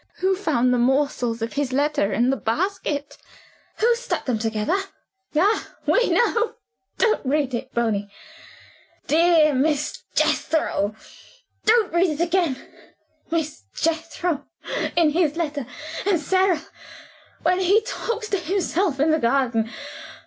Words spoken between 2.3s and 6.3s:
the basket? Who stuck them together? Ah, we